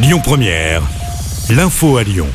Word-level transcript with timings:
Lyon 0.00 0.20
Première, 0.22 0.82
l'info 1.50 1.96
à 1.96 2.04
Lyon. 2.04 2.28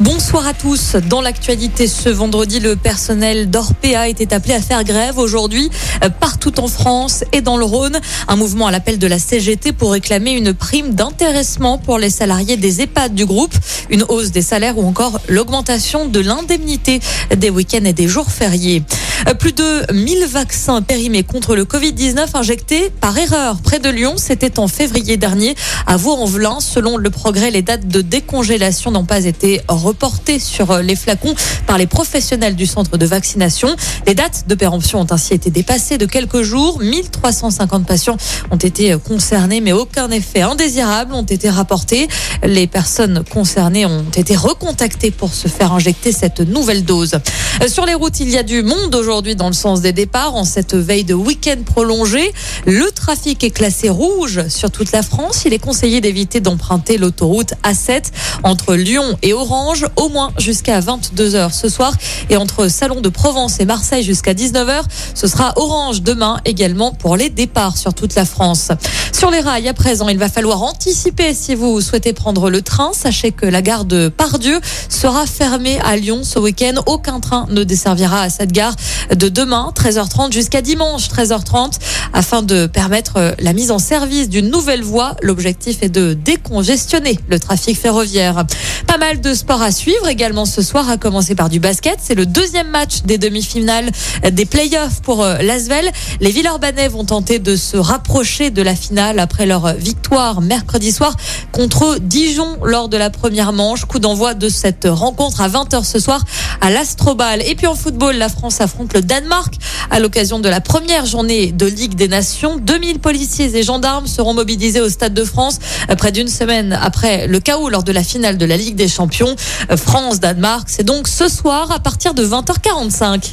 Bonsoir 0.00 0.44
à 0.44 0.54
tous. 0.54 0.96
Dans 1.08 1.20
l'actualité 1.20 1.86
ce 1.86 2.08
vendredi, 2.08 2.58
le 2.58 2.74
personnel 2.74 3.48
d'Orpea 3.48 4.08
était 4.08 4.34
appelé 4.34 4.54
à 4.54 4.60
faire 4.60 4.82
grève 4.82 5.16
aujourd'hui 5.16 5.70
euh, 6.02 6.10
partout 6.10 6.58
en 6.58 6.66
France 6.66 7.22
et 7.32 7.42
dans 7.42 7.58
le 7.58 7.64
Rhône. 7.64 8.00
Un 8.26 8.34
mouvement 8.34 8.66
à 8.66 8.72
l'appel 8.72 8.98
de 8.98 9.06
la 9.06 9.20
CGT 9.20 9.70
pour 9.70 9.92
réclamer 9.92 10.32
une 10.32 10.52
prime 10.52 10.96
d'intéressement 10.96 11.78
pour 11.78 11.98
les 11.98 12.10
salariés 12.10 12.56
des 12.56 12.82
EHPAD 12.82 13.14
du 13.14 13.24
groupe, 13.24 13.54
une 13.88 14.02
hausse 14.08 14.32
des 14.32 14.42
salaires 14.42 14.76
ou 14.76 14.84
encore 14.84 15.20
l'augmentation 15.28 16.08
de 16.08 16.18
l'indemnité 16.18 16.98
des 17.36 17.50
week-ends 17.50 17.84
et 17.84 17.92
des 17.92 18.08
jours 18.08 18.32
fériés. 18.32 18.82
Euh, 19.28 19.34
plus 19.34 19.52
de 19.52 19.92
1000 19.92 20.26
vaccins 20.26 20.82
périmés 20.82 21.24
contre 21.24 21.56
le 21.56 21.64
Covid-19 21.64 22.28
injectés 22.34 22.90
par 23.00 23.16
erreur 23.18 23.60
près 23.60 23.78
de 23.78 23.88
Lyon. 23.88 24.14
C'était 24.16 24.58
en 24.58 24.68
février 24.68 25.16
dernier 25.16 25.56
à 25.86 25.96
Vaux-en-Velin. 25.96 26.58
Selon 26.60 26.96
le 26.96 27.10
progrès, 27.10 27.50
les 27.50 27.62
dates 27.62 27.88
de 27.88 28.02
décongélation 28.02 28.90
n'ont 28.90 29.04
pas 29.04 29.24
été 29.24 29.60
reportées 29.68 30.38
sur 30.38 30.70
euh, 30.70 30.82
les 30.82 30.96
flacons 30.96 31.34
par 31.66 31.78
les 31.78 31.86
professionnels 31.86 32.54
du 32.54 32.66
centre 32.66 32.96
de 32.96 33.06
vaccination. 33.06 33.74
Les 34.06 34.14
dates 34.14 34.44
de 34.46 34.54
péremption 34.54 35.00
ont 35.00 35.06
ainsi 35.10 35.34
été 35.34 35.50
dépassées 35.50 35.98
de 35.98 36.06
quelques 36.06 36.42
jours. 36.42 36.78
1350 36.80 37.86
patients 37.86 38.16
ont 38.50 38.56
été 38.56 38.92
euh, 38.92 38.98
concernés, 38.98 39.60
mais 39.60 39.72
aucun 39.72 40.10
effet 40.10 40.42
indésirable 40.42 41.14
ont 41.14 41.22
été 41.22 41.50
rapportés. 41.50 42.08
Les 42.44 42.66
personnes 42.66 43.24
concernées 43.32 43.86
ont 43.86 44.04
été 44.16 44.36
recontactées 44.36 45.10
pour 45.10 45.34
se 45.34 45.48
faire 45.48 45.72
injecter 45.72 46.12
cette 46.12 46.40
nouvelle 46.40 46.84
dose. 46.84 47.18
Sur 47.66 47.86
les 47.86 47.94
routes, 47.94 48.20
il 48.20 48.30
y 48.30 48.36
a 48.36 48.42
du 48.42 48.62
monde 48.62 48.94
aujourd'hui 48.94 49.15
dans 49.22 49.46
le 49.46 49.54
sens 49.54 49.80
des 49.80 49.92
départs 49.92 50.34
en 50.34 50.44
cette 50.44 50.74
veille 50.74 51.04
de 51.04 51.14
week-end 51.14 51.56
prolongé. 51.64 52.32
Le 52.66 52.90
trafic 52.90 53.42
est 53.44 53.50
classé 53.50 53.88
rouge 53.88 54.46
sur 54.48 54.70
toute 54.70 54.92
la 54.92 55.02
France. 55.02 55.44
Il 55.46 55.54
est 55.54 55.58
conseillé 55.58 56.02
d'éviter 56.02 56.40
d'emprunter 56.40 56.98
l'autoroute 56.98 57.54
A7 57.64 58.12
entre 58.42 58.74
Lyon 58.74 59.16
et 59.22 59.32
Orange 59.32 59.86
au 59.96 60.10
moins 60.10 60.32
jusqu'à 60.38 60.80
22h 60.80 61.50
ce 61.52 61.70
soir 61.70 61.94
et 62.28 62.36
entre 62.36 62.68
Salon 62.68 63.00
de 63.00 63.08
Provence 63.08 63.58
et 63.58 63.64
Marseille 63.64 64.02
jusqu'à 64.02 64.34
19h. 64.34 64.82
Ce 65.14 65.26
sera 65.26 65.54
Orange 65.56 66.02
demain 66.02 66.38
également 66.44 66.92
pour 66.92 67.16
les 67.16 67.30
départs 67.30 67.78
sur 67.78 67.94
toute 67.94 68.14
la 68.16 68.26
France. 68.26 68.70
Sur 69.16 69.30
les 69.30 69.40
rails 69.40 69.66
à 69.66 69.72
présent, 69.72 70.10
il 70.10 70.18
va 70.18 70.28
falloir 70.28 70.62
anticiper 70.62 71.32
si 71.32 71.54
vous 71.54 71.80
souhaitez 71.80 72.12
prendre 72.12 72.50
le 72.50 72.60
train. 72.60 72.90
Sachez 72.92 73.32
que 73.32 73.46
la 73.46 73.62
gare 73.62 73.86
de 73.86 74.08
Pardieu 74.08 74.60
sera 74.90 75.24
fermée 75.24 75.78
à 75.82 75.96
Lyon 75.96 76.20
ce 76.22 76.38
week-end. 76.38 76.82
Aucun 76.84 77.18
train 77.20 77.46
ne 77.48 77.64
desservira 77.64 78.20
à 78.20 78.28
cette 78.28 78.52
gare 78.52 78.76
de 79.08 79.30
demain 79.30 79.72
13h30 79.74 80.32
jusqu'à 80.32 80.60
dimanche 80.60 81.08
13h30 81.08 81.78
afin 82.12 82.42
de 82.42 82.66
permettre 82.66 83.34
la 83.38 83.54
mise 83.54 83.70
en 83.70 83.78
service 83.78 84.28
d'une 84.28 84.50
nouvelle 84.50 84.82
voie. 84.82 85.16
L'objectif 85.22 85.78
est 85.80 85.88
de 85.88 86.12
décongestionner 86.12 87.18
le 87.28 87.40
trafic 87.40 87.78
ferroviaire. 87.78 88.44
Pas 88.86 88.98
mal 88.98 89.22
de 89.22 89.32
sports 89.32 89.62
à 89.62 89.72
suivre 89.72 90.08
également 90.08 90.44
ce 90.44 90.60
soir, 90.60 90.90
à 90.90 90.98
commencer 90.98 91.34
par 91.34 91.48
du 91.48 91.58
basket. 91.58 91.98
C'est 92.02 92.14
le 92.14 92.26
deuxième 92.26 92.68
match 92.68 93.02
des 93.04 93.16
demi-finales 93.16 93.90
des 94.30 94.44
playoffs 94.44 95.00
pour 95.00 95.22
euh, 95.22 95.38
l'Asvel. 95.38 95.90
Les 96.20 96.30
Villeurbanais 96.30 96.88
vont 96.88 97.04
tenter 97.04 97.38
de 97.38 97.56
se 97.56 97.78
rapprocher 97.78 98.50
de 98.50 98.60
la 98.60 98.76
après 99.18 99.46
leur 99.46 99.74
victoire 99.74 100.40
mercredi 100.40 100.92
soir 100.92 101.14
contre 101.52 101.98
Dijon 102.00 102.58
lors 102.62 102.88
de 102.88 102.96
la 102.96 103.10
première 103.10 103.52
manche. 103.52 103.84
Coup 103.84 103.98
d'envoi 103.98 104.34
de 104.34 104.48
cette 104.48 104.86
rencontre 104.88 105.40
à 105.40 105.48
20h 105.48 105.84
ce 105.84 105.98
soir 105.98 106.22
à 106.60 106.70
l'Astrobal. 106.70 107.42
Et 107.46 107.54
puis 107.54 107.66
en 107.66 107.74
football, 107.74 108.16
la 108.16 108.28
France 108.28 108.60
affronte 108.60 108.92
le 108.94 109.02
Danemark 109.02 109.54
à 109.90 110.00
l'occasion 110.00 110.38
de 110.38 110.48
la 110.48 110.60
première 110.60 111.06
journée 111.06 111.52
de 111.52 111.66
Ligue 111.66 111.94
des 111.94 112.08
Nations. 112.08 112.56
2000 112.56 112.98
policiers 112.98 113.56
et 113.56 113.62
gendarmes 113.62 114.06
seront 114.06 114.34
mobilisés 114.34 114.80
au 114.80 114.88
Stade 114.88 115.14
de 115.14 115.24
France 115.24 115.58
près 115.96 116.12
d'une 116.12 116.28
semaine 116.28 116.72
après 116.72 117.26
le 117.26 117.38
chaos 117.40 117.68
lors 117.68 117.84
de 117.84 117.92
la 117.92 118.02
finale 118.02 118.38
de 118.38 118.46
la 118.46 118.56
Ligue 118.56 118.76
des 118.76 118.88
Champions. 118.88 119.36
France-Danemark, 119.74 120.68
c'est 120.68 120.84
donc 120.84 121.08
ce 121.08 121.28
soir 121.28 121.70
à 121.70 121.78
partir 121.78 122.14
de 122.14 122.26
20h45. 122.26 123.32